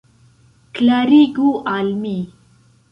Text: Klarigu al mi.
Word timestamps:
Klarigu 0.79 1.53
al 1.77 1.95
mi. 2.03 2.17